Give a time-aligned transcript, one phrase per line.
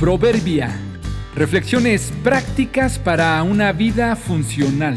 [0.00, 0.78] Proverbia.
[1.34, 4.94] Reflexiones prácticas para una vida funcional.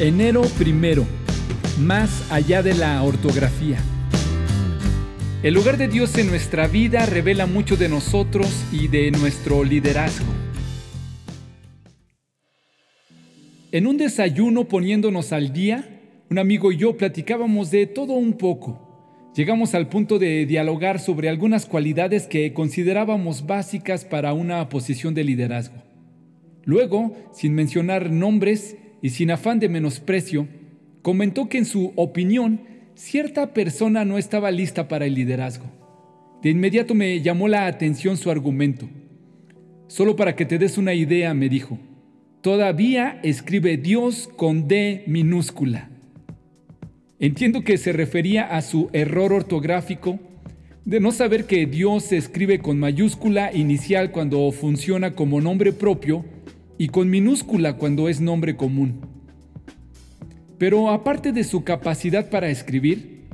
[0.00, 1.06] Enero primero.
[1.78, 3.78] Más allá de la ortografía.
[5.44, 10.26] El lugar de Dios en nuestra vida revela mucho de nosotros y de nuestro liderazgo.
[13.70, 18.83] En un desayuno poniéndonos al día, un amigo y yo platicábamos de todo un poco
[19.34, 25.24] llegamos al punto de dialogar sobre algunas cualidades que considerábamos básicas para una posición de
[25.24, 25.82] liderazgo.
[26.64, 30.48] Luego, sin mencionar nombres y sin afán de menosprecio,
[31.02, 32.62] comentó que en su opinión
[32.94, 35.66] cierta persona no estaba lista para el liderazgo.
[36.42, 38.88] De inmediato me llamó la atención su argumento.
[39.88, 41.78] Solo para que te des una idea, me dijo,
[42.40, 45.90] todavía escribe Dios con D minúscula.
[47.20, 50.18] Entiendo que se refería a su error ortográfico
[50.84, 56.24] de no saber que Dios se escribe con mayúscula inicial cuando funciona como nombre propio
[56.76, 59.00] y con minúscula cuando es nombre común.
[60.58, 63.28] Pero aparte de su capacidad para escribir,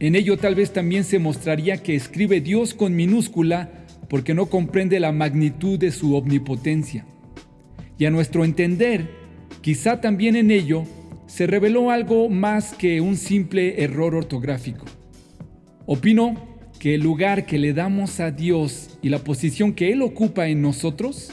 [0.00, 3.70] en ello tal vez también se mostraría que escribe Dios con minúscula
[4.08, 7.06] porque no comprende la magnitud de su omnipotencia.
[7.98, 9.10] Y a nuestro entender,
[9.60, 10.84] quizá también en ello
[11.26, 14.84] se reveló algo más que un simple error ortográfico.
[15.86, 20.48] Opino que el lugar que le damos a Dios y la posición que Él ocupa
[20.48, 21.32] en nosotros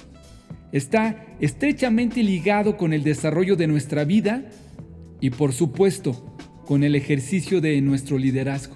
[0.71, 4.45] está estrechamente ligado con el desarrollo de nuestra vida
[5.19, 8.75] y por supuesto con el ejercicio de nuestro liderazgo.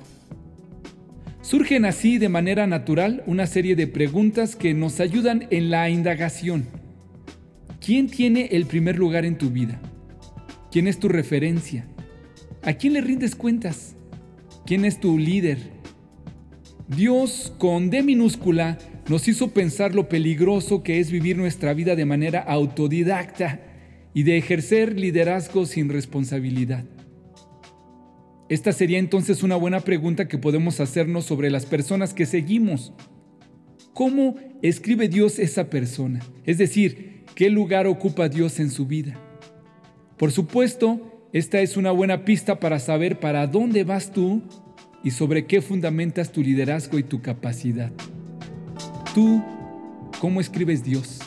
[1.41, 6.65] Surgen así de manera natural una serie de preguntas que nos ayudan en la indagación.
[7.79, 9.79] ¿Quién tiene el primer lugar en tu vida?
[10.75, 11.87] ¿Quién es tu referencia?
[12.61, 13.95] ¿A quién le rindes cuentas?
[14.65, 15.57] ¿Quién es tu líder?
[16.89, 22.03] Dios con D minúscula nos hizo pensar lo peligroso que es vivir nuestra vida de
[22.03, 23.61] manera autodidacta
[24.13, 26.83] y de ejercer liderazgo sin responsabilidad.
[28.49, 32.91] Esta sería entonces una buena pregunta que podemos hacernos sobre las personas que seguimos.
[33.93, 36.19] ¿Cómo escribe Dios esa persona?
[36.43, 39.24] Es decir, ¿qué lugar ocupa Dios en su vida?
[40.17, 44.41] Por supuesto, esta es una buena pista para saber para dónde vas tú
[45.03, 47.91] y sobre qué fundamentas tu liderazgo y tu capacidad.
[49.13, 49.43] Tú,
[50.19, 51.19] ¿cómo escribes Dios?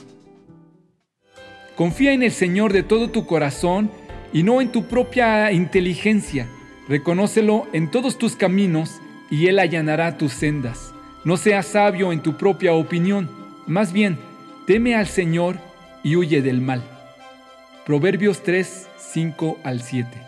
[1.77, 3.91] Confía en el Señor de todo tu corazón
[4.33, 6.49] y no en tu propia inteligencia.
[6.89, 9.01] Reconócelo en todos tus caminos
[9.31, 10.95] y Él allanará tus sendas.
[11.25, 13.29] No seas sabio en tu propia opinión,
[13.67, 14.17] más bien,
[14.67, 15.59] teme al Señor
[16.03, 16.98] y huye del mal.
[17.89, 20.28] Proverbios 3, 5 al 7.